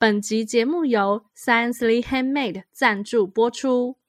[0.00, 3.99] 本集节目由 Sciencely Handmade 赞助播出。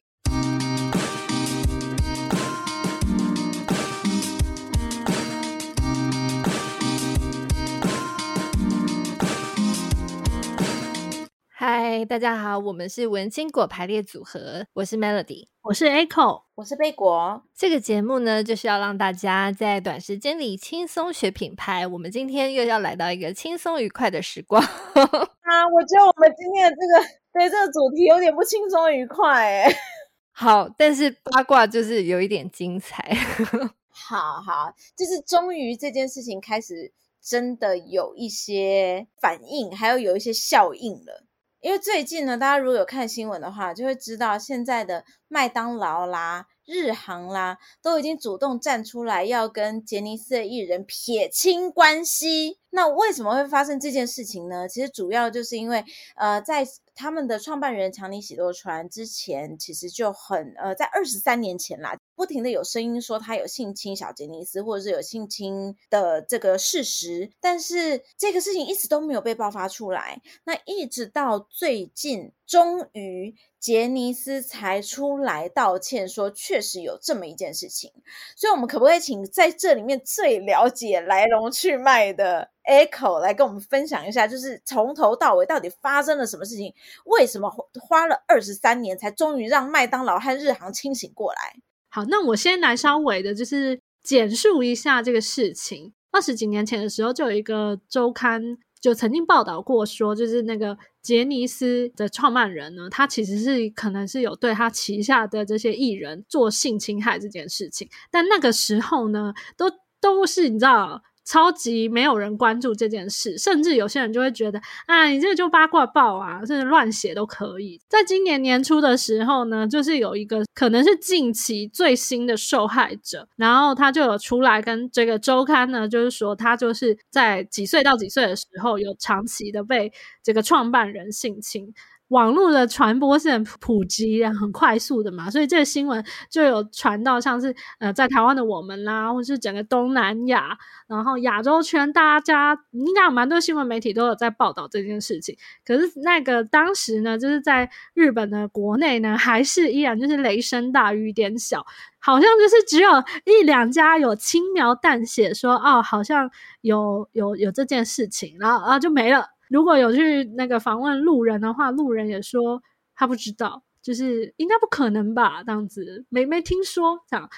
[11.64, 17.44] 嗨，大家好，我们是文青果排列组合，我是 Melody，我是 Echo，我是贝果。
[17.56, 21.86] 这个节目呢，就是要让大家在短时间里轻松学品牌。
[21.86, 25.68] 我们今天又要来到一个轻松愉快的时光 啊！
[25.72, 29.72] 我觉得我们今天的这个对这个主题有点不轻松愉快哎。
[30.34, 33.16] 好，但是八卦就是有一点精彩。
[33.94, 41.28] 好好，就是终于这件事情开始真的有一些反应，还有有一些效应了。
[41.62, 52.58] 因为最近呢，大家如果有看新闻的话，就会知道现在的麦当劳啦、日航啦，都已经主动站出来要跟杰尼斯的艺人撇清关系。
[52.72, 54.68] 那为什么会发生这件事情呢？
[54.68, 56.66] 其实主要就是因为，呃，在
[57.02, 61.98] 他们的创办人强尼喜多川之前，其实就很呃，在二十三年前啦。
[62.16, 70.22] 不停的有声音说他有性侵小杰尼斯，或者是有性侵的这个事实，但是这个事情一直都没有被爆发出来。
[70.44, 77.92] 那一直到最近，终于杰尼斯才出来道歉，说确实有这么一件事情。
[78.36, 86.74] 所以，我们可不可以请在这里面最了解来龙去脉的 Echo 来跟我们分享一下，就是从头到尾到底发生了什么事情？
[87.06, 87.50] 为什么
[87.82, 91.56] 花了二十三年才终于让麦当劳和日航清醒过来？
[91.90, 95.94] 好，那我先来稍微的，就是简述一下这个事情。
[96.12, 109.66] 二十几年前的时候，就有一个周刊就曾经报道过，说就是那个杰尼斯的创办人呢，他其实是可能是有对他旗下的这些艺人做性侵害这件事情，但那个时候呢，都
[110.00, 111.02] 都是你知道。
[111.32, 117.80] 超级没有人关注这件事，甚至有些人就会觉得，啊，你这个就八卦报啊，甚至乱写都可以。
[117.88, 131.74] 在今年年初的时候呢，就是有一个可能是近期最新的受害者，然后他就有出来跟这个周刊呢，就是说他就是在几岁到几岁的时候，有长期的被这个创办人性侵。
[132.12, 140.58] 网络的传播是很普及、很快速的嘛，所以这个新闻就有传到像是呃，在台湾的我们啦，或是整个东南亚，
[140.88, 145.38] 然后亚洲圈，大家应该有蛮多新闻媒体都有在报道这件事情。
[145.66, 151.66] 可是那个当时呢，就是在日本的国内呢，还是依然就是雷声大雨点小，
[151.98, 152.90] 好像就是只有
[153.24, 156.30] 一两家有轻描淡写说哦，好像
[156.60, 159.28] 有有有这件事情，然后然后就没了。
[159.52, 162.64] 如果有去那个访问路人的话，路人也说
[162.96, 167.30] 他不知道，就是应该不可能吧，这样子没没听说这样。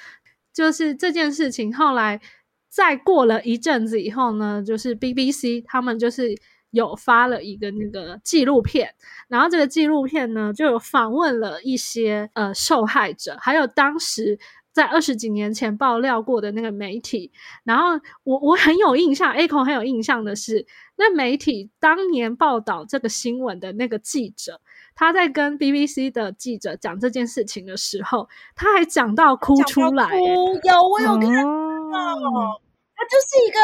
[0.53, 2.21] 就是这件事情后来
[2.69, 6.29] 再过了一阵子以后呢，就是 BBC 他们就是
[6.69, 8.93] 有发了一个那个纪录片，
[9.27, 14.37] 然后这个纪录片呢就有访问了一些呃受害者，还有当时。
[14.73, 17.31] 在二十几年前爆料过的那个媒体，
[17.63, 17.89] 然后
[18.23, 20.65] 我我很有印象，Echo 很有印象的是，
[20.95, 24.61] 那媒体当年报道这个新闻的那个记者，
[24.95, 30.17] 他在跟 BBC 的记者讲这件事情的时候，他还讲到哭出来，哭
[30.63, 32.61] 有我有看到，哦、
[32.95, 33.59] 他就是一个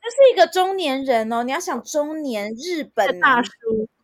[0.00, 3.50] 就是一个中年人哦，你要想中年日本大叔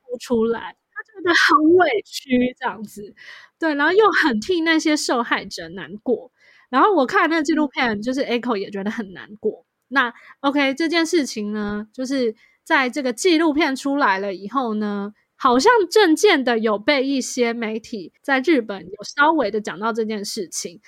[0.03, 3.15] 哭出来，他真的很委屈这样子，
[3.59, 6.33] 对，然后又很替那些受害者难过。
[6.71, 9.65] 然后我看那个纪录片，就是 Echo 也觉得很难过。
[9.89, 20.81] 那 OK，这件事情呢，就是在这个纪录片出来了以后呢，好像渐渐的有被一些媒体在日本有稍微的讲到这件事情。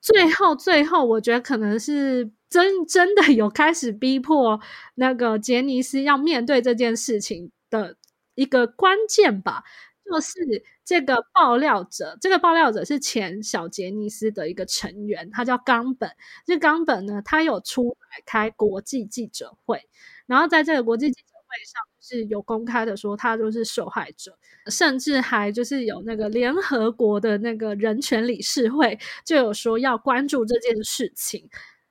[0.00, 4.60] 最后，最后我觉得可能是真真的有开始逼迫
[4.94, 7.96] 那个杰尼斯要面对这件事情的
[8.34, 9.64] 一个关键吧。
[10.10, 10.32] 就是
[10.86, 16.10] 这个爆料者，这个爆料者是前小杰尼斯的一个成员，他叫冈本。
[16.46, 19.82] 这冈本呢，他有出来开国际记者会，
[20.28, 24.38] 然后在这个国际记者会上是有公开的说他就是受害者，
[24.70, 31.50] 甚至还就是有那个联合国的那个人权理事会就有说要关注这件事情。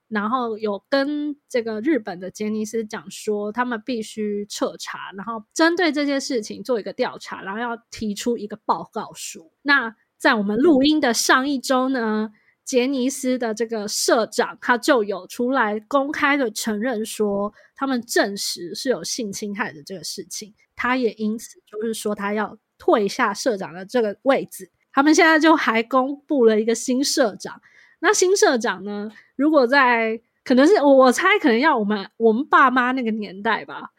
[0.09, 9.51] 然后有跟这个日本的杰尼斯讲说，他们必须彻查，然后针对这件事情做一个调查，然后要提出一个报告书。
[9.63, 12.31] 那在我们录音的上一周呢，
[12.67, 20.53] 杰尼斯的这个社长他就有出来公开的承认说，他们证实是有性侵害的这个事情。
[20.75, 24.69] 他也因此就是说，他要退下社长的这个位置。
[24.91, 27.61] 他们现在就还公布了一个新社长。
[27.99, 29.09] 那新社长呢？
[29.37, 33.91] 如果在可能是我我猜，可能要我们我们爸妈那个年代吧，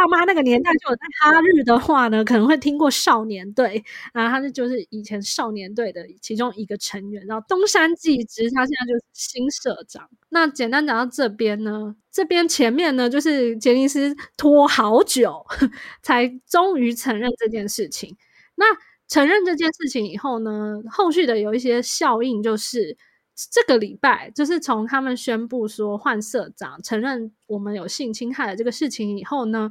[0.00, 3.82] 爸妈那个年代就有在哈日的话呢，可能会听过少年队，
[4.14, 10.08] 然后他是就是以前少年队的其中一个成员，然后东山纪之他现在就是新社长。
[10.30, 15.44] 那简单讲到这边呢，这边前面呢就是杰尼斯拖好久
[16.02, 18.16] 才终于承认这件事情。
[18.54, 18.64] 那
[19.08, 22.96] 承认这件事情以后呢，后续的有一些效应就是。
[23.50, 29.70] 这个礼拜，就是从他们宣布说换社长，承认我们有性侵害的这个事情以后呢，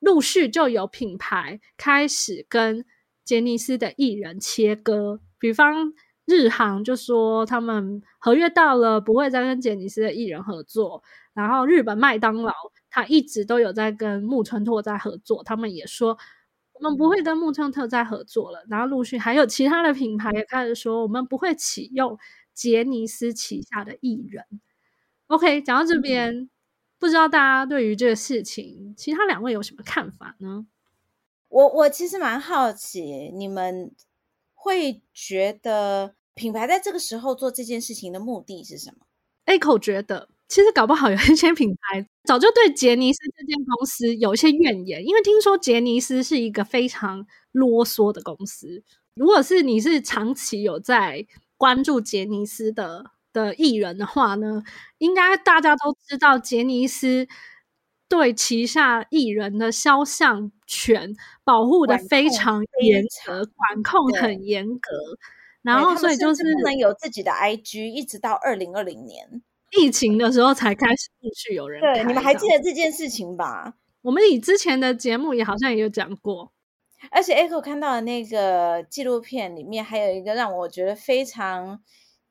[0.00, 2.84] 陆续就有品牌开始跟
[3.24, 5.20] 杰尼斯的艺人切割。
[5.38, 5.92] 比方
[6.24, 11.02] 日航就说他们合约到了，不会再跟杰尼斯的艺人合作。
[11.34, 12.52] 然后日本麦当劳
[12.88, 16.16] 他一直都有在跟木村拓哉合作，他们也说
[16.72, 18.64] 我们不会跟木村拓哉合作了。
[18.68, 22.18] 然后陆续还有其他的品牌也开始说我们不会启用。
[22.56, 24.46] 杰尼斯旗下的艺人
[25.26, 26.50] ，OK，讲到这边，嗯，
[26.98, 30.66] 不知道大家对于这个事情，其他两位有什么看法呢？
[31.48, 33.92] 我我其实蛮好奇，你们
[34.54, 39.06] 会觉得品牌在这个时候做这件事情的目的是什么
[39.44, 48.82] ？Echo 觉得，其实搞不好有一些品牌早就对杰尼斯这间公司有一些怨言，因为听说杰尼斯是一个非常啰嗦的公司。
[49.14, 51.26] 如果是你是长期有在
[51.56, 54.62] 关注杰尼斯的的艺人的话呢，
[54.98, 57.26] 应该大家都知道，杰尼斯
[58.08, 61.14] 对旗下艺人的肖像权
[61.44, 64.90] 保护的非常严格，管控很严格。
[65.62, 69.42] 然后，所以就是不能有自己的 IG，一直到二零二零年
[69.76, 71.80] 疫情的时候才开始陆续有人。
[71.80, 73.74] 对，你们还记得这件事情吧？
[74.02, 76.52] 我们以之前的节目也好像也有讲过。
[77.10, 81.82] 而且 Echo 看到的那个纪录片里面，还有一个让我觉得非常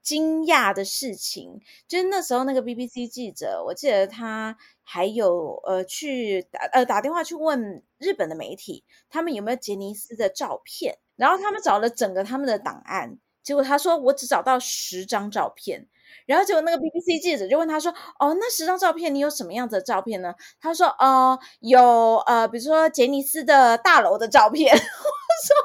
[0.01, 15.87] 惊讶的事情，就是那时候那个 BBC 记者，我记得他还有呃去打呃打电话去问日本的媒体，他们有没有杰尼斯的照片，然后他们找了整个他们的档案，结果他说我只找到十张照片。
[16.25, 24.73] 然后结果那个 BBC 记者就问他说：“哦，那十张照片你有什么样子的照片呢？”他说：“呃，有呃，比如说杰尼斯的大楼的照片。
[24.75, 25.55] ”我说：“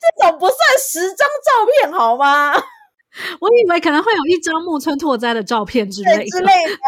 [0.00, 2.52] 这种不算十张照片好吗？”
[3.40, 6.78] 我以为可能会有一张木村拓哉的照片之类的之类的。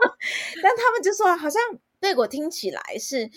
[0.62, 1.60] 但他们就说，好像
[2.00, 3.30] 对我听起来是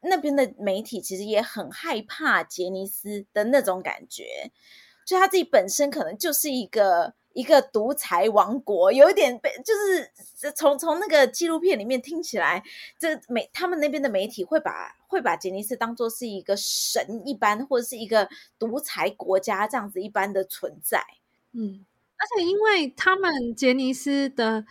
[0.00, 4.50] 那边的媒体其实也很害怕杰尼斯的那种感觉，
[5.06, 7.14] 就他自己本身可能就是一个。
[7.34, 12.62] 一个独裁王国，有一点被，就是从从那个纪录片里面听起来，
[12.98, 18.28] 这媒他们那边的媒体会把会把杰尼斯当作是一个神一般，或者是一个
[18.58, 21.04] 独裁国家这样子一般的存在。
[21.52, 21.84] 嗯，
[22.16, 24.64] 而且因为他们杰尼斯的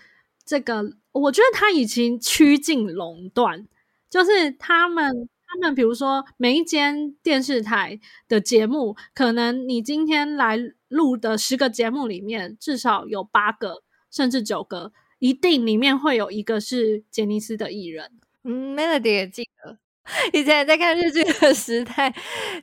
[0.44, 3.68] 这个，我觉得他已经趋近垄断，
[4.10, 5.30] 就是他们。
[5.46, 10.58] 他们比如说，每一间电视台的节目，可能你今天来
[10.94, 18.12] 录的十个节目里面，至少有八个甚至九个，一定里面会有一个是杰尼斯的艺人。
[18.44, 19.80] 嗯，Melody 也记得，
[20.32, 22.14] 以前在看日剧的时代，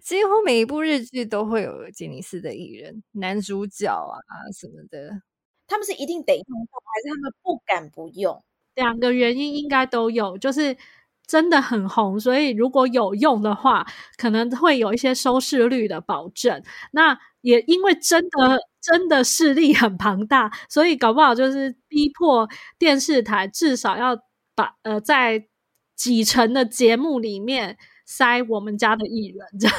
[0.01, 4.15] 几乎每一部日剧都会有杰尼斯的艺人，男主角啊
[4.53, 5.23] 什么的。
[5.67, 8.43] 他们是一定得用到，还是他们不敢不用？
[8.75, 10.77] 两个原因应该都有，就是。
[11.27, 13.87] 真的很红，所以如果有用的话，
[14.19, 16.61] 可能会有一些收视率的保证。
[16.91, 24.17] 那也因为真的真的势力很庞大，所以搞不好就是逼迫电视台至少要
[24.55, 25.47] 把呃在
[25.97, 29.79] 几成的节目里面塞我们家的艺人，这样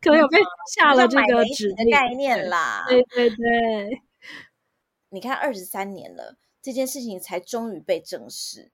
[0.00, 0.38] 可能有被
[0.72, 2.84] 下了这个指令的概念啦。
[2.88, 4.02] 对对对，
[5.10, 8.70] 你看二十三年了，这件事情才终于被正视。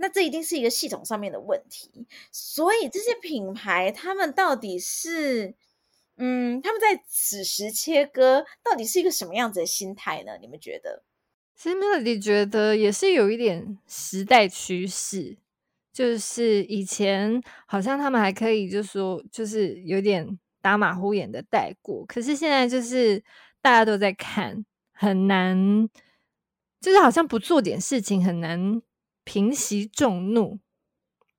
[0.00, 5.56] 那这一定是一个系统上面的问题，所以这些品牌他们到底是，
[6.18, 10.32] 嗯，他们在此时切割，到底是一个什么样子的心态呢？
[10.40, 11.02] 你们觉得？
[11.56, 15.38] 其实 Melody 觉得也是有一点时代趋势，
[15.92, 23.22] 就是以前好像他们还可以，就说就是有点打马虎眼的带过，可是现在就是
[23.60, 25.88] 大家都在看，很难，
[26.80, 28.82] 就是好像不做点事情很难。
[29.24, 30.58] 平息众怒，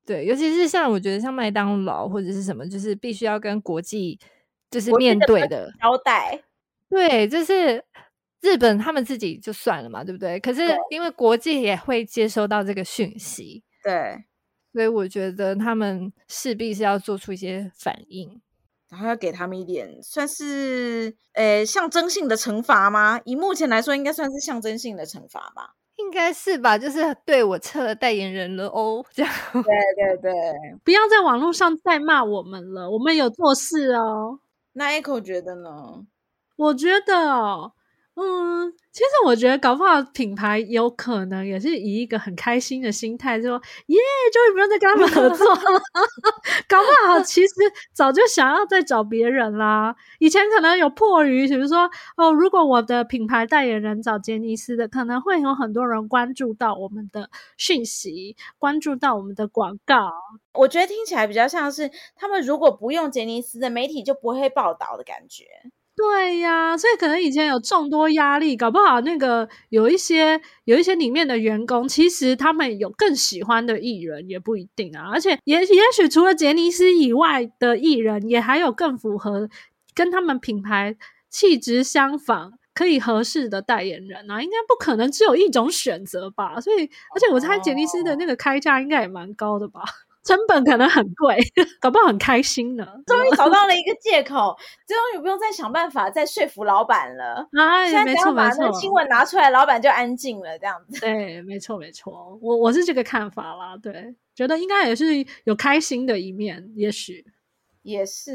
[0.05, 4.19] 对，尤其是像我觉得像麦当劳或者是什么，就是必须要跟国际
[4.71, 6.43] 就是面对的交代，
[6.89, 7.83] 对，就是
[8.41, 10.39] 日本他们自己就算了嘛，对不对？
[10.39, 14.23] 可是因为国际也会接收到这个讯息，对，
[14.73, 18.41] 所以我觉得他们势必是要做出一些反应，
[18.89, 23.19] 然后要给他们一点算是呃象征性的惩罚吗？
[23.25, 25.75] 以目前来说，应该算是象征性的惩罚吧。
[25.97, 29.31] 应应该是吧，就是对我撤了代言人了哦，这样。
[29.53, 30.33] 对对对，
[30.83, 34.39] 不要在网络上再骂我们了，我们有做事哦。
[34.79, 36.05] 那一口觉得呢？
[36.55, 37.73] 我觉得。
[38.21, 43.53] 嗯，其实我觉得搞不好品牌有可能也是以一个很开心的心态，说
[43.85, 43.97] 耶，
[44.33, 45.81] 终于不用再跟他们合作了。
[46.67, 47.53] 搞不好其实
[47.93, 49.95] 早就想要再找别人啦。
[50.19, 60.11] 以前可能有迫于，比如说哦，如果我的品牌代言人找杰尼斯的，可能会有很多人关注到我们的讯息，关注到我们的广告。
[60.55, 65.45] 我觉得听起来比较像是他们如果不用杰尼斯的媒体就不会报道的感觉。
[65.99, 75.09] 对呀，所以可能以前有众多压力，搞不好那个有一些有一些里面的员工，其实他们有更喜欢的艺人，也不一定啊。
[75.11, 79.49] 而且也也许除了杰尼斯以外的艺人，也还有更符合
[79.93, 80.95] 跟他们品牌
[81.29, 84.41] 气质相仿、可以合适的代言人啊。
[84.41, 86.61] 应该不可能只有一种选择吧？
[86.61, 89.81] 所以，而且我猜杰尼斯的那个开价应该也蛮高的吧。
[90.29, 91.35] 成本可能很贵，
[91.81, 92.85] 搞不好很开心呢。
[93.07, 94.55] 终于找到了一个借口，
[94.87, 97.49] 终于不用再想办法再说服老板了。
[97.57, 100.99] 哎，现在只要把那个新闻拿出来，老板就安静了，这样子。
[100.99, 103.75] 对，没错，没错，我我是这个看法啦。
[103.81, 105.05] 对，觉得应该也是
[105.45, 107.25] 有开心的一面，也许
[107.81, 108.33] 也是，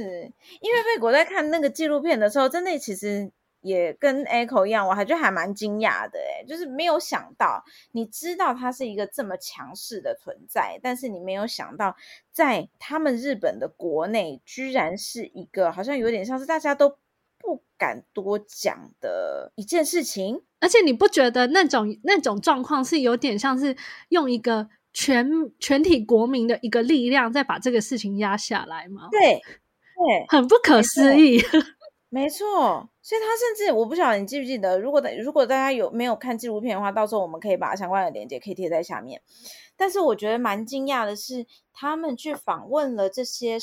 [0.60, 3.30] 因为贝果在看那个纪录片的时候，真的其实。
[3.64, 11.96] 也跟 Echo 一样，我还觉得还蛮惊讶的，诶，就是没有想到，你知道他是一个这么强势的存在，但是你没有想到，
[12.30, 16.98] 在他们日本的国内，居然是一个好像有点像是大家都
[17.38, 20.42] 不敢多讲的一件事情。
[20.60, 23.74] 而且你不觉得那种那种状况是有点像是
[24.10, 25.26] 用一个全
[25.58, 29.08] 全体国民的一个力量在把这个事情压下来吗？
[29.10, 31.42] 对，对，很不可思议。
[32.14, 39.20] 没错，所以他甚至我不晓得你记不记得，如果如果大家有没有看纪录片的话，到时候我们可以把相关的链接可以贴在下面。
[39.76, 43.58] 但是我觉得蛮惊讶的是，他们去访问了这些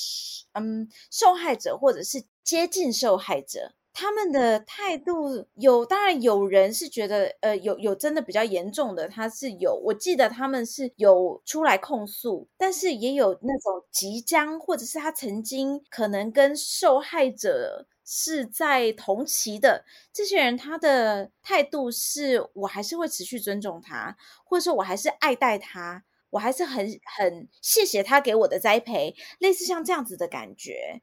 [0.52, 17.86] 嗯受害者或者是接近受害者，他们的态度有，当然有人是觉得呃有有真的比较严重的，他是有，我记得他们是有出来控诉，但是也有那种即将或者是他曾经可能跟受害者。
[18.14, 31.02] 是在同期的这些人，他的态度是我还是会持续尊重他，或者说我还是爱戴他，我还是很很谢谢他给我的栽培，类似像这样子的感觉。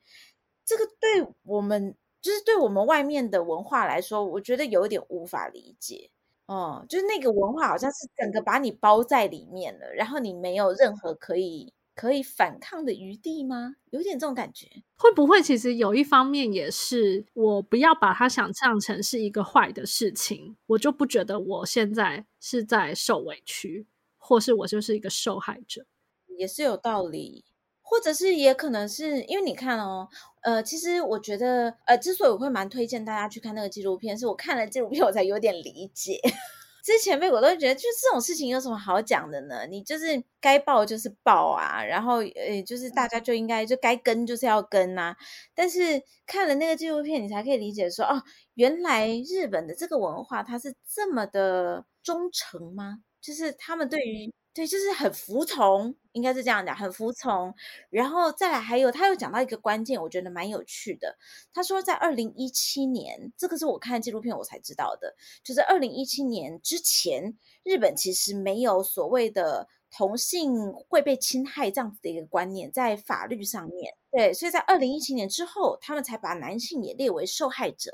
[0.66, 6.10] 这个对我们就是对我们外面的文化来说，我觉得有一点无法理解。
[6.46, 11.72] 哦、嗯，就是那个文化好像是整个把你包在里面了，然后你没有任何可以。
[11.98, 13.74] 可以反抗的余地吗？
[13.90, 25.86] 有点这种感觉，会不会其实有一方面也是我不要把它想象成是一个坏的事情，我就不觉得我现在是在受委屈，或是我就是一个受害者，
[26.36, 27.44] 也是有道理，
[27.82, 30.08] 或者是也可能是因为你看哦，
[30.48, 36.18] 呃，其实我觉得，呃，之所以我会蛮推荐大家去看那个纪录片，是我看了纪录片我才有点理解。
[36.82, 39.66] 之前被我都觉得，就这种事情有什么好讲的呢？
[39.68, 45.14] 你就是该报就是报啊，然后呃，就是大家就应该就该跟就是要跟、啊。
[45.54, 48.22] 但是看了那个纪录片，你才可以理解说，哦，
[48.54, 53.00] 原来日本的这个文化它是这么的忠诚吗？
[53.20, 54.32] 就是他们对于。
[54.58, 57.54] 对，就是很服从，应该是这样讲，很服从。
[57.90, 61.16] 然后再来，还有他又讲到一个关键，我觉得蛮有趣的。
[61.52, 73.94] 他说，在二零一七年，这个是我看纪录片我才知道的，就是二零一七年之前，日本其实没有所谓的同性会被侵害这样子的一个观念，在法律上面。
[74.10, 77.92] 对，所以在二零一七年之后，他们才把男性也列为受害者。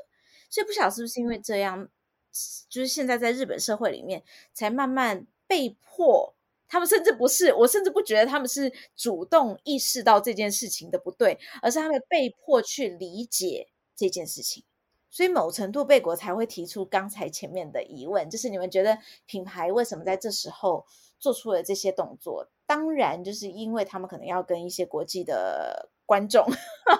[0.49, 1.87] 所以不晓得是不是因为这样，
[2.67, 6.34] 就是现在在日本社会里面，才慢慢被迫。
[6.67, 14.63] 他们甚至不是，我甚至不觉得他们是主动意识到这件事情的不对，而是他们被迫去理解这件事情。
[15.09, 20.85] 所以某程度贝果才会提出刚才前面的疑问，就是你们觉得品牌为什么在这时候
[21.19, 22.47] 做出了这些动作？
[22.65, 25.89] 当然，就是因为他们可能要跟一些国际的。
[26.05, 26.45] 观众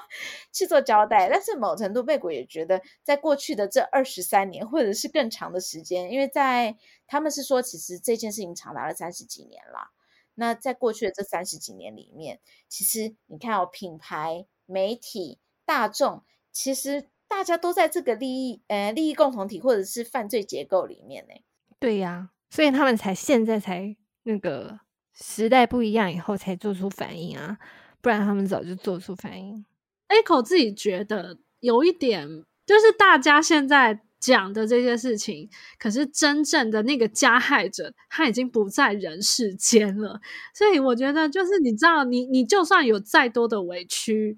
[0.51, 6.75] 去做交代，但是某程度贝果也觉得，在过去的这二十三年，或者是更长的时间，因为在
[7.07, 9.91] 他们是说，其实这件事情长达了三十几年了。
[10.35, 21.33] 那在过去的这三十几年里面，其实你看哦，品牌、媒体、大众，其实大家都在这个利益呃利益共同体或者是犯罪结构里面呢。
[21.79, 24.79] 对呀，所以他们才现在才那个
[25.13, 27.57] 时代不一样以后才做出反应啊。
[28.05, 29.65] 不然他们早就做出反应。
[30.09, 40.21] Echo 自己觉得有一点，就是大家现在讲的这些事情，可是真正的那个加害者他已经不在人世间了。
[40.53, 44.37] 所以我觉得，就是你知道，你你就算有再多的委屈，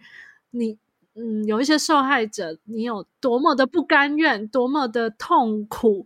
[0.51, 0.77] 你
[1.15, 6.05] 嗯，有一些受害者，你有多么的不甘愿，多么的痛苦。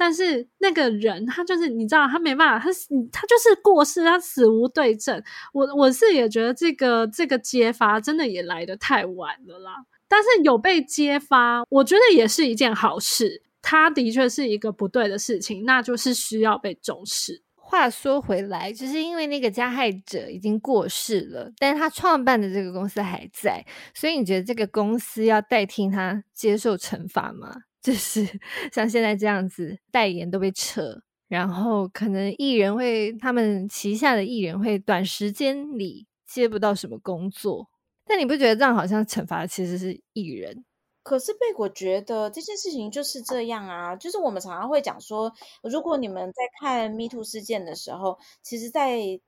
[0.00, 2.70] 但是那个人他就是你知道他没办法，他
[3.12, 5.22] 他就是过世，他死无对证。
[5.52, 9.72] 我我是也觉得这个这个揭发真的也来得太晚了啦。
[10.08, 13.42] 但是有被揭发，我觉得也是一件好事。
[13.60, 17.42] 他的确是一个不对的事情，那就是需要被重视。
[17.54, 23.62] 话说回来，就是因为那个加害者已经过世了，但是他创办的这个公司还在，
[23.94, 27.54] 所以你觉得这个公司要代替他接受惩罚吗？
[27.82, 28.24] 就是
[28.72, 37.68] 像现在这样子，代言都被撤，然后可能艺人会，他们旗下的艺人会短时间里接不到什么工作。
[38.04, 40.64] 但你不觉得这样好像惩罚其实是艺人？
[41.02, 45.32] 可是贝果觉得这件事情就是这样啊，就是我们常常会讲说，
[45.62, 49.20] 如果你们在看 Me Too 事件的时候，其实，在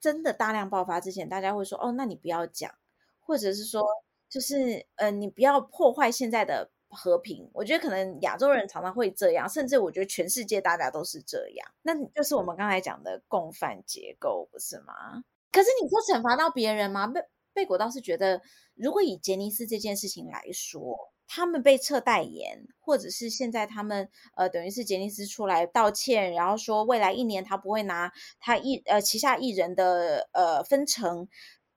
[0.00, 2.72] 真的大量爆发之前，大家会说，哦，那你不要讲，
[3.20, 3.82] 或者是说，
[4.30, 6.70] 就是呃，你不要破坏现在的。
[6.96, 11.68] 和平，我觉得可能亚洲人常常会这样，甚至我觉得全世界大家都是这样。
[11.82, 15.22] 那就是我们刚才讲的共犯结构，不是吗？
[15.52, 17.06] 可是你说惩罚到别人吗？
[17.06, 17.20] 贝
[17.52, 18.42] 贝果倒是觉得，
[18.74, 31.26] 如果以杰尼斯这件事情来说，他们被撤代言，或者是现在他们呃，等于是杰尼斯出来道歉，然后说未来一年他不会拿他艺呃旗下艺人的呃分成，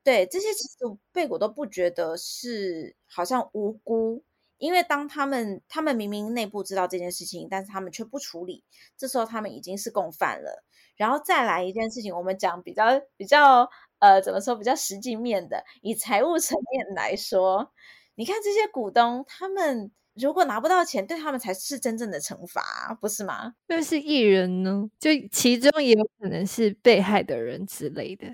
[0.04, 0.76] 对这些其实
[1.14, 4.22] 贝果都不觉得是好像无辜。
[4.60, 8.64] 因为当他们他们明明内部知道这件事情，但是他们却不处理，
[8.96, 10.64] 这时候他们已经是共犯了。
[10.96, 17.72] 然后再来一件事情，我们讲比较比较呃怎么说比较实际面的，以财务层面来说，
[18.16, 23.54] 你看这些股东，他们如果拿不到钱，对他们才是真正的惩罚，不是吗？
[23.68, 28.28] 那是艺人呢，就其中也有可能是被害的人之类的。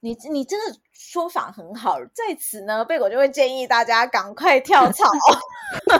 [0.00, 5.04] 你你真的说法很好，在此呢，贝果就会建议大家赶快跳槽，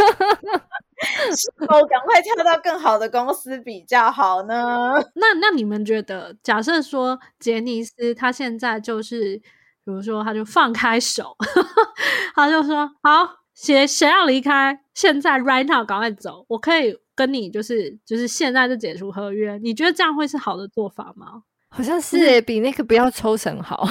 [1.36, 4.92] 是否赶快跳到更好的公司比较好呢？
[5.14, 9.36] 那那你们觉得，假设说杰尼斯他现在就是，
[9.84, 11.36] 比如说他就放开手，
[12.34, 13.10] 他就说好，
[13.54, 21.42] 谁谁要离开，现在 right now 赶快走，我可以跟你就是就是现在就解除合约，你觉得这样会是好的做法吗？
[21.70, 23.86] 好像是诶，比那个不要抽成好。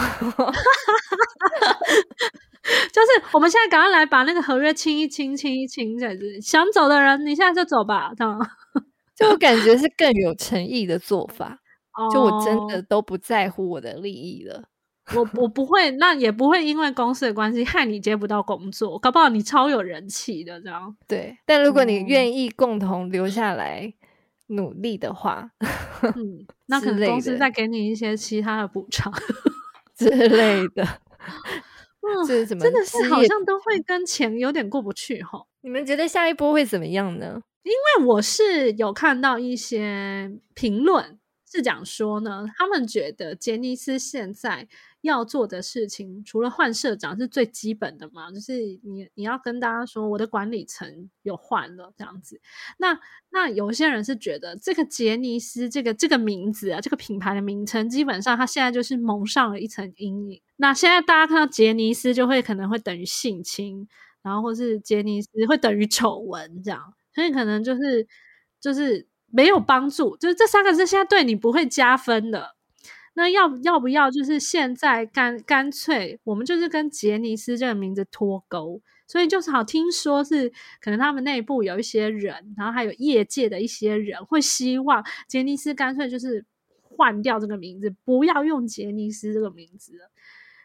[2.93, 8.11] 就是我们现在赶快来把那个合约清一清，清一清，这样子想走的人，你现在就走吧。
[8.15, 8.37] 这样，
[9.15, 11.57] 就我感觉是更有诚意的做法。
[12.13, 14.63] 就我真的都不在乎我的利益了。
[15.15, 18.99] 我我不会，那也不会因为公司的关系害你接不到工作。
[18.99, 20.95] 搞不好你超有人气的这样。
[21.07, 23.93] 对，但如果你愿意共同留下来。
[24.49, 25.51] 努力的话，
[26.15, 29.11] 嗯，那可能公司再给你一些其他的补偿
[29.97, 30.83] 之类的。
[32.01, 35.45] 嗯，真的是好像都会跟钱有点过不去哈。
[35.61, 37.41] 你们觉得下一波会怎么样呢？
[37.63, 41.19] 因为我是有看到一些评论
[41.51, 44.67] 是讲说呢，他们觉得杰尼斯现在。
[45.01, 52.41] 要做的事情，除了换社长是最基本的嘛，就是你你要跟大家说，我的管理层有换了这样子。
[52.77, 60.41] 那那有些人是觉得这个杰尼斯这个这个名字啊，这个品牌的名称，基本上它现在就是蒙上了一层阴影。
[60.57, 63.87] 那现在大家看到杰尼斯，就会可能会等于性侵，
[64.21, 68.05] 然后或是杰尼斯会等于丑闻这样，所以可能就是
[68.59, 72.58] 就是没有帮助，就是这三个字现在对你不会加分的。
[73.19, 86.45] 那要要不要就是现在干干脆，我们就是跟杰尼斯这个名字脱钩，所以就是好听说是可能他们内部有一些人，然后还有业界的一些人会希望杰尼斯干脆就是
[86.81, 89.93] 换掉这个名字，不要用杰尼斯这个名字。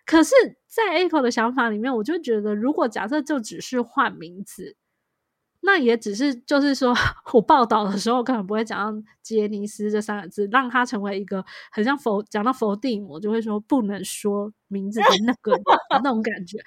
[0.07, 0.35] 可是，
[0.67, 4.77] 在 Echo 的想法里面，我就觉得如果假设就只是换名字。
[5.66, 6.94] 那也只是，就是说
[7.33, 15.59] 我报道的时候，可能不会讲到杰尼斯这三个字，让他成为一个很像否讲到否定，我，就会说不能说名字的那个
[16.03, 16.59] 那种感觉。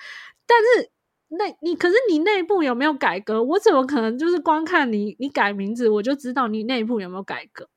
[0.48, 0.90] 但是
[1.30, 3.44] 那你可是你内部有没有改革？
[3.44, 7.70] 我怎么可能就是光看你你改名字，我就知道你内部有没有改革？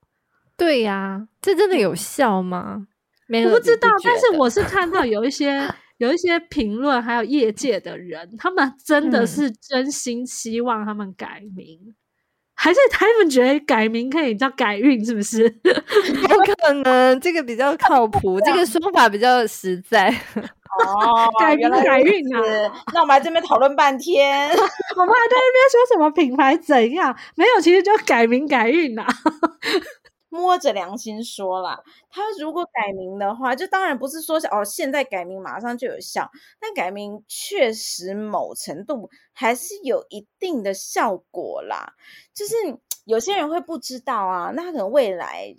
[0.56, 2.87] 对呀，这真的有效吗？
[3.26, 3.90] 没有，我不知道。
[4.02, 5.68] 但是我是看到有一些。
[6.01, 11.95] 有一些评论，还有业界的人，他们真的是真心希望他们改名，嗯、
[12.55, 15.43] 还是他们觉得改名可以叫改运，是不是？
[15.45, 20.09] 有可能这个比较靠谱，这个 说法比较实在。
[20.87, 22.41] 哦，改名改运啊！
[22.95, 27.15] 那我们还在这边讨论半天，我们还在那边说什么品牌怎样？
[27.35, 29.07] 没有，其实就改名改运啊。
[30.31, 36.31] 摸着良心说啦，他如果改名的话，就当然不是说哦，现在改名马上就有效。
[36.61, 41.95] 但改名确实某程度还是有一定的效果啦。
[42.33, 42.55] 就是
[43.05, 45.55] 有些人会不知道啊，那可能未来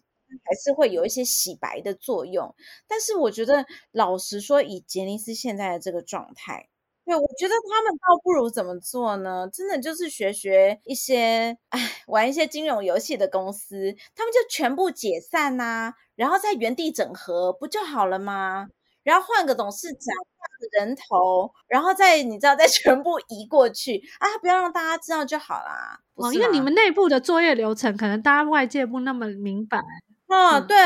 [0.45, 2.55] 还是会有一些洗白的作用。
[2.87, 6.70] 但是我觉得，老实说，以杰尼斯现在的这个状态。
[7.03, 9.49] 对，我觉得他们倒不如怎么做呢？
[9.51, 18.67] 真的就是学学一些，哎，玩一些金融游戏的公司，他们就全部解散呐、啊，然后在原地整合，不就好了吗？
[19.03, 25.99] 然后换个董事长，换个人头，然后再你知道，再 全部移过去啊，不要让大家知道就好啦。
[26.13, 29.79] 哦，因为你们内部的作业流程，可能大家外界不那么明白。
[30.27, 30.77] 哦，嗯、对，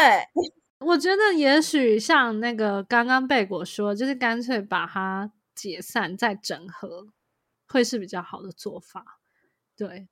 [0.80, 5.30] 我觉得也许像那个刚刚贝果说，就是干脆把它。
[5.56, 7.14] 解散再整合
[7.68, 9.20] 会是比较好的做法。
[9.76, 10.08] 对，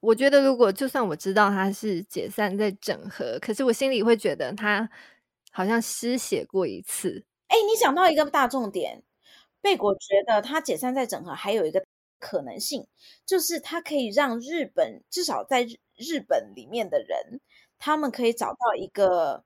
[0.00, 4.90] 我觉得如果就算我知道他是解散再整合，可是我心里会觉得他
[5.52, 7.24] 好像失血过一次。
[7.46, 9.02] 哎，你讲到一个大重点，
[9.60, 11.84] 贝果觉得他解散再整合还有一个
[12.18, 12.86] 可能性，
[13.24, 17.40] 就是他可以让日本至少在日本里面的人，
[17.78, 19.44] 他们可以找到一个。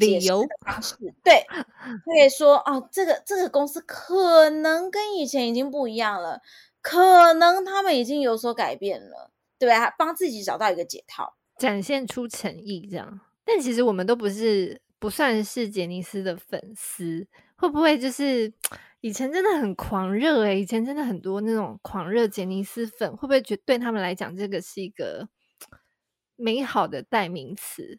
[0.00, 1.44] 理由方式对，
[2.04, 6.40] 可以说哦，这个这个公司可能跟以前已经不一样了，
[6.80, 9.90] 可能他们已经有所改变了，对吧？
[9.98, 13.20] 帮自己找到一个解套，展现出诚意，这样。
[13.44, 18.52] 但其实我们都不是不算是杰尼斯的粉丝，会不会就是
[19.00, 20.42] 以前真的很狂热？
[20.42, 25.28] 诶，以前真的很多那种狂热杰尼斯粉，会不会觉得对他们来讲，这个是一个
[26.36, 27.98] 美好的代名词？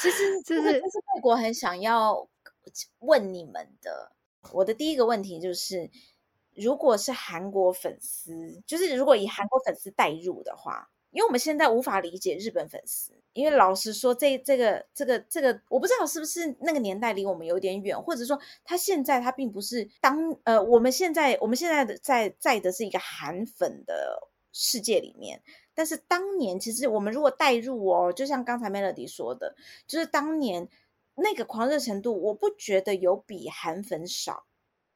[0.00, 2.28] 其实 就是，就是贝果很想要
[3.00, 4.12] 问你们的。
[4.52, 5.90] 我的第一个问题就是，
[6.54, 25.42] 如果是韩国粉丝，就是如果以韩国粉丝代入的话，因为我们现在无法理解日本粉丝，因为老实说，这这个这个这个，我不知道是不是那个年代离我们有点远，或者说他现在他并不是当呃，我们现在我们现在的在在的是一个韩粉的世界里面。
[25.80, 30.68] 但是当年，其实我们如果带入哦，就像刚才 Melody 说的，就是当年
[31.14, 34.44] 那个狂热程度，我不觉得有比韩粉少，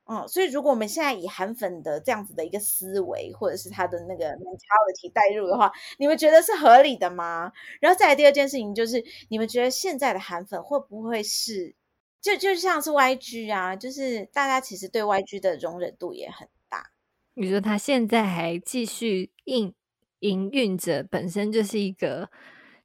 [0.04, 7.50] 嗯，所以如果我们现在以韩粉的这样子的一个思维，或者是他的那个 mentality 带入的话，你们觉得是合理的吗？
[7.80, 11.74] 然后再来第二件事情就是，你们觉得现在的韩粉会不会是，
[12.20, 16.90] 就就像是 YG 啊，就是大家其实对 YG 的容忍度也很大。
[17.32, 19.74] 你说他现在还继续硬？
[20.24, 22.30] 营运者本身就是一个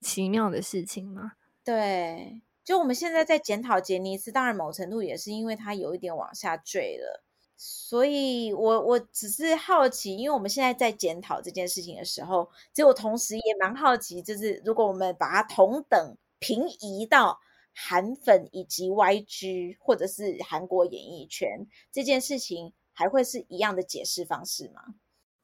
[0.01, 1.31] 奇妙的事情嘛。
[1.63, 7.23] 对，就我们现在在检讨杰尼斯，当然某程度也是因为他有一点往下坠了。
[7.55, 17.39] 所以我我只是好奇，因为我们现在在检讨这件事情的时候，其实我同时也蛮好奇，就是如果我们把它同等平移到
[17.73, 24.81] 韩粉以及 YG 或者是韩国演艺圈这件事情，还会是一样的解释方式吗？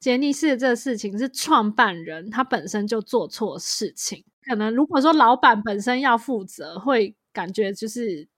[0.00, 8.28] 杰尼斯这个事情是创办人他本身就做错事情，可能如果说老板本身要负责，会感觉就是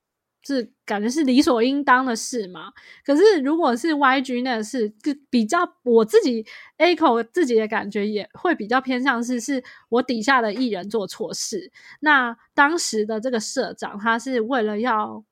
[0.45, 2.73] 是感觉是理所应当的事嘛。
[3.05, 6.47] 可是如果是 YG 那个事，就比较我自己
[6.79, 15.25] echo 自己的感觉也会比较偏向是是我底下的艺人做错事，那当时的这个社长他是为了要。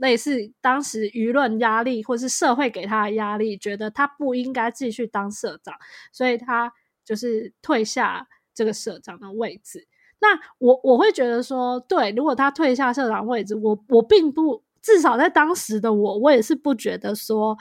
[0.00, 5.74] 类似当时舆论压力，或是社会给他的压力，觉得他不应该继续当社长，
[6.12, 6.72] 所以他
[7.04, 9.86] 就是退下这个社长的位置。
[10.20, 17.56] 那我我会觉得说，对，如果他退下社长位置，我我并不，至少在当时的我，我也是不觉得说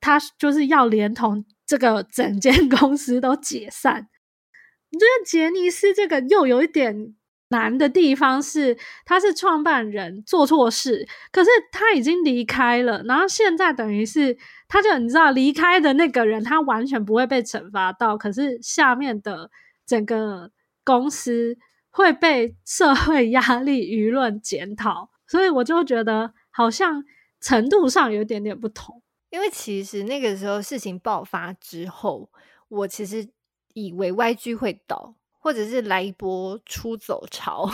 [0.00, 4.08] 他就是要连同这个整间公司都解散。
[4.90, 7.14] 你觉得杰尼斯这个又有一点。
[7.52, 14.36] 难的地方是，他是创办人做错事，可是他已经离开了，然后现在等于是，
[14.66, 19.50] 他就你知道离开的那个人，他完全不会被惩罚到，可是下面的
[19.86, 20.50] 整个
[20.82, 21.56] 公司
[21.90, 27.04] 会被社会压力、舆论检讨，所以我就觉得好像
[27.40, 29.02] 程度上有一点点不同。
[29.30, 32.28] 因为其实那个时候事情爆发之后，
[32.68, 33.28] 我其实
[33.74, 35.14] 以为 YG 会倒。
[35.42, 37.68] 或者是来一波出走潮，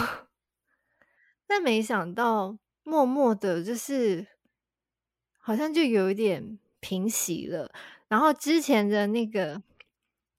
[1.46, 4.26] 但没想到默默的，就是
[5.38, 7.70] 好像就有一点平息了。
[8.08, 9.62] 然后之前的那个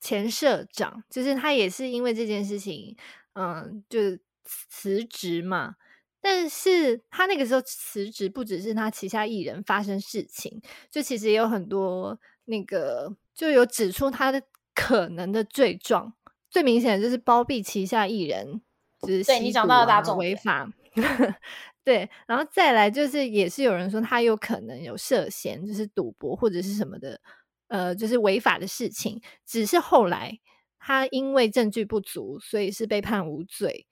[0.01, 2.97] 前社长，就是他也是因为这件事情，
[3.33, 5.75] 嗯，就辞职嘛。
[6.19, 14.41] 但是他那个时候辞职，不只是他旗下艺人发生事情，就其实也有很多那个就有指出他的
[14.73, 16.13] 可能的罪状。
[16.49, 18.61] 最明显的就是包庇旗下艺人，
[19.01, 20.71] 就是啊，对你讲到的大众违法。
[21.83, 27.19] 对，然后再来就是也是有人说他有可能有涉嫌就是赌博或者是什么的，
[27.67, 29.21] 呃，就是违法的事情。
[29.45, 30.39] 只是后来
[30.77, 33.87] 他因为证据不足，所以是被判无罪。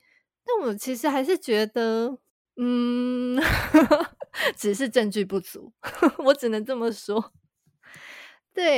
[0.45, 2.17] 但我其实还是觉得，
[2.57, 3.39] 嗯，
[4.55, 5.71] 只是证据不足，
[6.25, 7.33] 我只能这么说。
[8.53, 8.73] 对，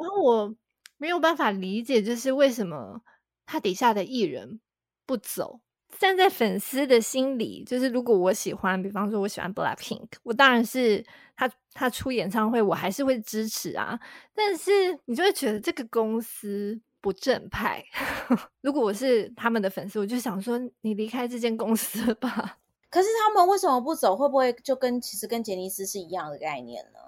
[0.00, 0.54] 然后我
[0.98, 3.02] 没有办法理解，就是为什么
[3.46, 4.60] 他底下的艺人
[5.06, 5.60] 不走。
[5.98, 11.04] 站在粉丝的心里，就是如果我喜欢，比方说我喜欢 Blackpink，我当然是
[11.36, 14.00] 他他出演唱会，我还是会支持啊。
[14.34, 17.84] 但是你就会觉得这个公司不正派。
[18.62, 22.58] 如果我是他们的粉丝，我就想说，你离开这间公司吧。
[22.88, 24.16] 可是他们为什么不走？
[24.16, 26.98] 会不会就跟其实跟杰尼斯是一样的概念呢？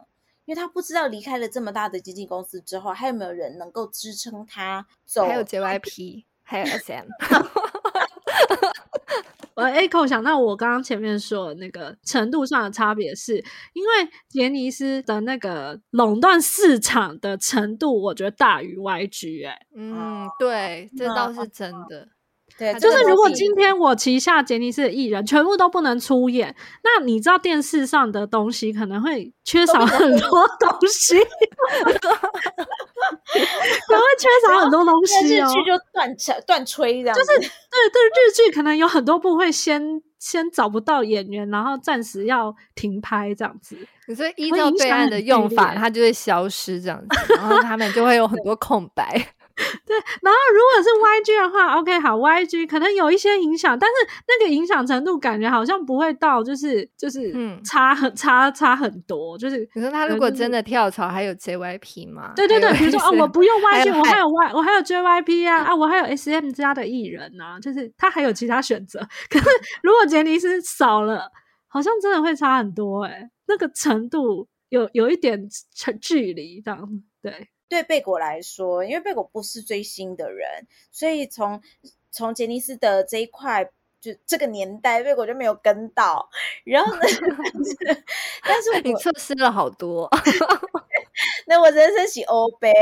[0.45, 5.27] 因为他不知道离开了这么大的经纪公司之后，还有没有人能够支撑他走？
[5.27, 7.07] 还有 JYP，还有 SM。
[9.57, 13.37] 我 echo 想到我刚刚前面说的那个程度上的差别，是
[13.73, 22.09] 因为杰尼斯的那个垄断市场的程度，我觉得大于 YG 哎、欸，嗯，对，这倒是真的。
[22.57, 32.01] 对，就是如果今天我旗下杰尼斯的艺人全部都不能出演，那你知道电视上的东西可能会缺少很多东西， 可能
[34.01, 35.49] 会缺少很多东西哦。
[35.49, 43.77] 日剧就断吹断吹这样，就是对对，日剧可能有很多部会先先找不到演员，然后暂时要停拍这样子。
[44.15, 49.27] 所以依照对岸的用法，它就会消失这样子，然后他们就会有很多空白。
[49.87, 53.95] 对，然后如果是 YG 的话，OK，好，YG 可能有一些影响，但是
[54.27, 62.33] 那个影响程度感觉好像不会到，就是就是嗯，差很差差很多，就是你说他如果真的跳槽，还有 JYP 吗？
[62.35, 68.99] 对对对，比如说啊，我不用 YG，我还有 Y，我还有 JYP 啊，啊，我还有 SM 家的艺人啊，就是他还有其他选择。
[69.31, 69.47] 可是
[69.83, 71.31] 如果杰尼斯少了，
[71.69, 76.89] 好像真的会差很多，欸，诶那个程度有有一点成距离这样，
[77.23, 77.49] 对。
[77.75, 81.61] 对贝果来说，因为贝果不是追星的人，所以从
[82.13, 83.69] 从杰尼斯的这一块，
[84.01, 86.31] 就这个年代，贝果就没有跟到。
[86.63, 87.01] 然后呢，
[88.45, 90.09] 但是 你错失了好多。
[91.49, 92.73] 那我人生喜欧杯。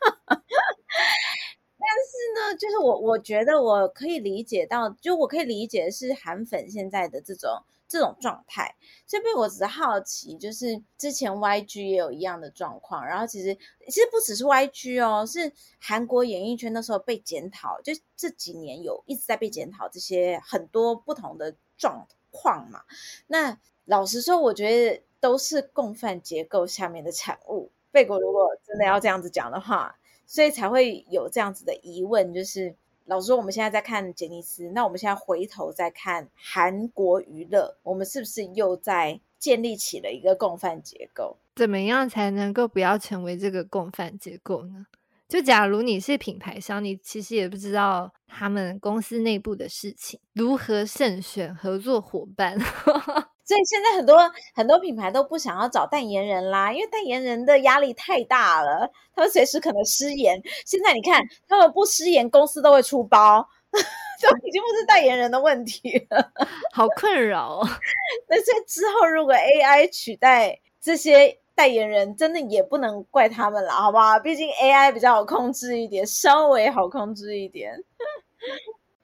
[0.00, 7.62] 但是呢，就是我我觉得我可以理解到，就我可以理解的是韩粉现在的这种。
[7.86, 8.74] 这种状态，
[9.06, 13.54] 这边我只是好奇，就是之前 YG 也有一样的状况，然后其实
[13.86, 22.82] 其实不只是 YG 哦，是韩国演艺圈那时候被检讨，就这几年有一直在被检讨这些很多不同的状况嘛。
[23.26, 27.70] 那老实说，我觉得都是共犯结构下面的产物。
[27.92, 32.74] 贝果如果真的要这样子讲的话，所以才会有这样子的疑问，就是。
[33.06, 41.36] 老实说，我们现在在看杰尼斯，那我们现在回头再看韩国娱乐，我们是不是又在建立起了一个共犯结构？
[41.56, 44.86] 怎么样才能够不要成为这个共犯结构呢？
[45.28, 52.58] 就假如你是品牌商，你其实也不知道他们公司内部的事情，如何慎选合作伙伴。
[53.44, 54.18] 所以现在很多
[54.54, 60.40] 很多品牌都不想要找代言人啦，因为代言人的压力太大了，他们随时可能失言。
[60.64, 63.46] 现在你看，他们不失言，公司都会出包，
[64.20, 66.32] 就已经不是代言人的问题了，
[66.72, 67.68] 好困扰哦。
[68.28, 74.18] 那所以之后如果 AI 取代这些代言人，真的也不能怪他们了，好不好？
[74.20, 77.78] 毕竟 AI 比较好控制一点，稍微好控制一点。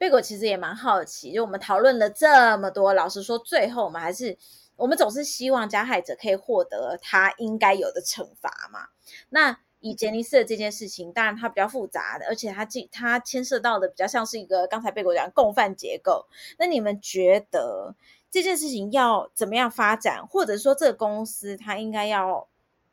[0.00, 4.38] 贝果其实也蛮好奇，就我们讨论了这么多，老实说，最后我们还是，
[4.76, 8.88] 我们总是希望加害者可以获得他应该有的惩罚嘛。
[9.28, 16.26] 那以杰尼斯的这件事情，当然它比较复杂的，而且它这它牵涉到的比较像是一个刚才贝果讲共犯结构。
[16.58, 17.94] 那你们觉得
[18.30, 22.48] 这件事情要怎么样发展，或者说这个公司它应该要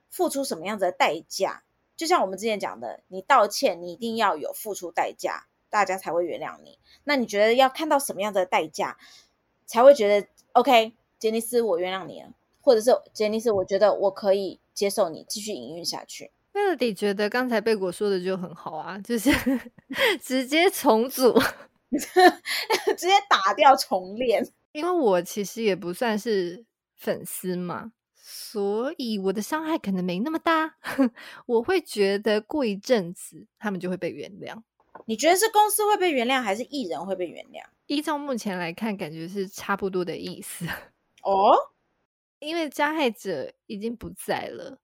[0.09, 1.63] 付出什么样子的代价？
[1.95, 5.45] 就像我们之前讲的，你道歉，你一定要有付出代价。
[5.69, 6.77] 大家才会原谅你。
[7.03, 8.97] 那你觉得要看到什么样的代价，
[9.65, 10.93] 才会觉得 OK？
[11.19, 12.29] 杰尼斯，我原谅你了，
[12.61, 16.31] 或者是杰尼斯，我觉得我可以接受你继续营运下去。
[16.53, 19.31] Melody 觉得刚才贝果说的就很好啊，就是
[20.21, 21.33] 直接重组，
[21.91, 24.47] 直接打掉重练。
[24.73, 30.75] 因为我其实也不算是粉丝嘛，所以我的伤害可能没那么大。
[31.47, 34.61] 我会觉得过一阵子他们就会被原谅。
[35.05, 37.63] 你觉得是公司会被原谅，还是艺人会被原谅？
[37.85, 40.65] 依照目前来看，感觉是差不多的意思。
[41.23, 41.53] 哦，
[42.39, 44.79] 因为加害者已经不在了，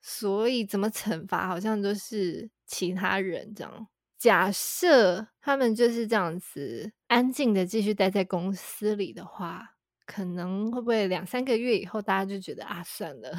[0.00, 3.88] 所以怎么惩罚好像都是其他人这样。
[4.18, 13.30] 假设他们就是这样子安静的继续待在公司里的话，可能会不会两三个月以后，大家就觉得啊，算了。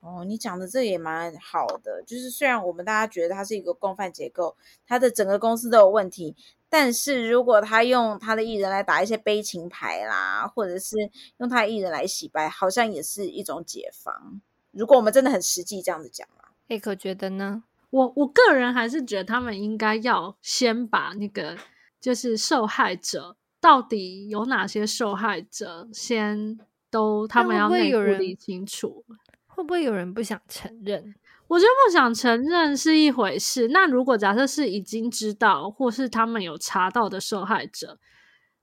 [0.00, 4.56] 哦，你讲的这也蛮好的，就是虽然我们大家觉得它是一个共犯结构，
[4.86, 6.36] 它的整个公司都有问题，
[6.68, 10.96] 但是如果他用他的艺人来打一些悲情牌啦，或者是
[11.38, 14.40] 用他的艺人来洗白，好像也是一种解放。
[14.70, 17.64] 如果我们真的很实际这样子讲啊，贝可觉得呢？
[17.90, 21.56] 我我个人还是觉得他们应该要先把那个
[22.00, 29.04] 就是受害者到底有哪些受害者，先都他们要内部理清楚。
[29.58, 31.16] 会不会有人不想承认？
[31.48, 33.66] 我觉得不想承认是一回事。
[33.68, 37.98] 那如果假设是已经知道或是他们有查到的受害者，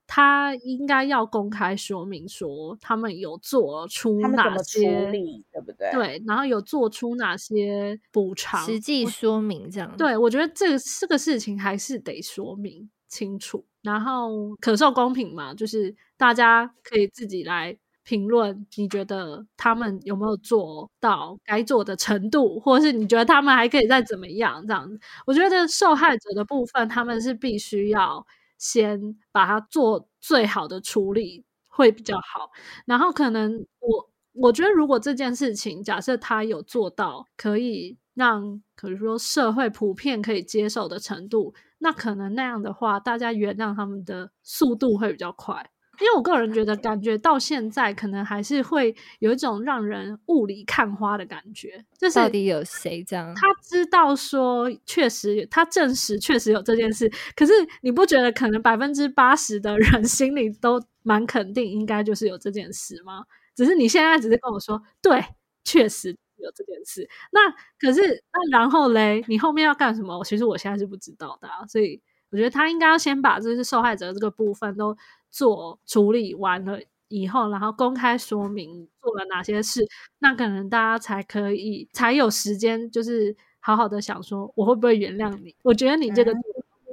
[0.06, 5.90] 他应该要公开说明说他们有做出哪些，对不对？
[5.92, 9.94] 对，然后有做出哪些补偿，实际说明这样。
[9.98, 17.76] 对，我觉得这个这个事情还是得说明清楚，然后可受公平嘛，就是大家可以自己来
[18.06, 24.66] 评论，你觉得他们有没有做到该做的程度，或者是你觉得他们还可以再怎么样？
[24.66, 28.26] 这样子，我觉得受害者的部分，他们是必须要。
[28.58, 32.50] 先把它做最好的处理会比较好，
[32.86, 45.68] 然后可能我我觉得如果这件事情假设他有做到可以让，可如说社会普遍可以接受的程度，那可能那样的话，大家原谅他们的速度会比较快。
[46.00, 53.34] 因为我个人觉得，感觉到现在可能还是会有一种让人雾里看花的感觉，就是到底有谁这样？
[53.34, 63.24] 他知道说，确实他证实确实有这件事，可是你不觉得可能百分之八十的人 心里都蛮肯定，应该就是有这件事吗？
[63.54, 65.24] 只是你现在只是跟我说，对，
[65.64, 67.08] 确实有这件事。
[67.32, 70.22] 那可是那然后嘞，你后面要干什么？
[70.24, 74.96] 其实我现在是不知道的啊，所以我觉得他应该要先把这些受害者这个部分都。
[75.36, 79.86] 做处理完了以后，然后公开说明做了哪些事，
[80.20, 85.54] 那可能大家才可以才有时间，就是好好的想说我会不会原谅你？
[85.62, 86.32] 我觉得你这个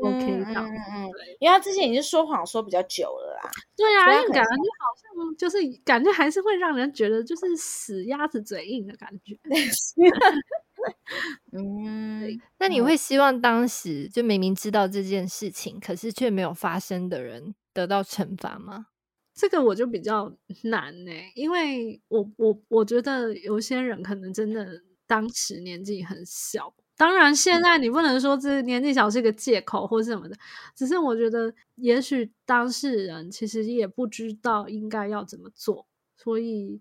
[0.01, 3.49] OK 嗯嗯，嗯，因为他之前已经说谎说比较久了啦。
[3.77, 9.39] 对啊，因为感觉好像就是感觉还是会让人觉得就是死鸭子嘴硬的感觉。
[11.53, 17.55] 嗯，那你会希望当时就明明知道这件事情，可是却没有发生的人？
[17.73, 18.87] 得到惩罚吗？
[19.35, 20.31] 这个我就比较
[20.65, 30.35] 难呢、欸，因为我我我觉得有些人可能真的当时年纪很小，当然现在你不能说这年纪小是个借口或是什么的，
[30.75, 36.79] 只是我觉得也许当事人其实也不知道应该要怎么做，所以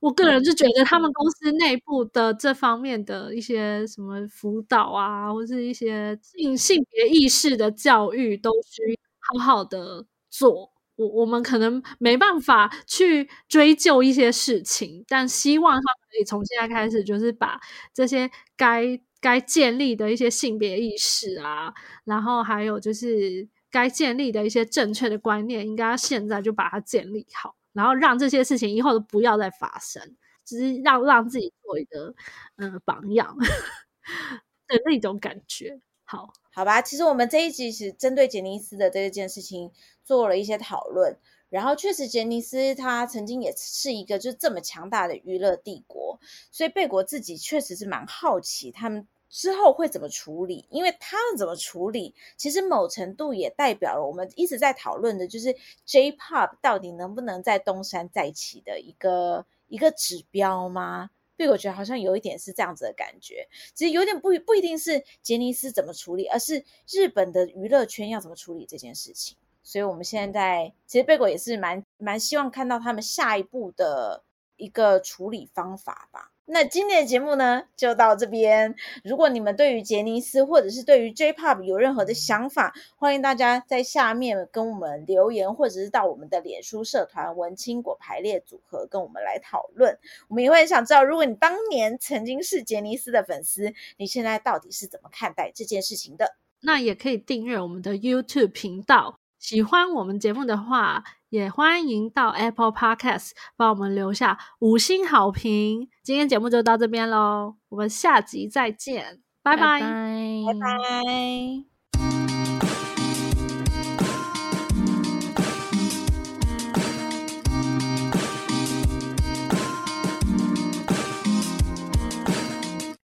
[0.00, 10.04] 我个人就觉得他们公司内部的这方面的一些什么辅导啊，或是一些性性别意识的教育都需好好的。
[10.30, 17.60] 做我我们可能没办法去追究一些事情，但希望他可以从现在开始，就是把
[17.92, 21.72] 这些该该建立的一些性别意识啊，
[22.04, 32.14] 然后还有就是该建立的一些正确的观念，应该现在就把它建立好，然后让这些事情以后都不要再发生，只是让让自己做一个
[32.56, 33.36] 嗯、呃、榜样
[34.68, 35.78] 的那种感觉。
[36.04, 39.70] 好，好吧，其实我们这一集是针对杰尼斯的这件事情
[40.02, 41.18] 做了一些讨论，
[41.50, 46.18] 然后确实杰尼斯他曾经也是一个就这么强大的娱乐帝国，
[46.50, 61.10] 所以贝果自己确实是蛮好奇他们之后会怎么处理，因为他们怎么处理，其实某程度也代表了我们一直在讨论的，就是 J-Pop 到底能不能在东山再起的一个一个指标吗？
[61.36, 69.36] 贝果觉得好像有一点是这样子的感觉，其实有点不不一定是杰尼斯怎么处理，而是日本的娱乐圈要怎么处理这件事情。
[69.62, 74.22] 所以，我们现在其实贝果也是蛮蛮希望看到他们下一步的
[74.56, 76.30] 一个处理方法吧。
[76.48, 78.76] 那今天的节目呢，就到这边。
[79.02, 89.98] 如果你们对于杰尼斯或者是对于 J-Pop 有任何的想法，欢迎大家在下面跟我们留言，或者是到我们的脸书社团“文青果排列组合”跟我们来讨论。
[90.28, 96.36] 我们也会很想知道，如果你当年曾经是杰尼斯的粉丝，你现在到底是怎么看待这件事情的？
[96.60, 99.18] 那也可以订阅我们的 YouTube 频道。
[99.46, 105.88] 喜欢我们节目的话，也欢迎到 Apple Podcast 帮我们留下五星好评。
[106.02, 111.75] 今天节目就到这边喽，我们下集再见，拜拜，拜拜。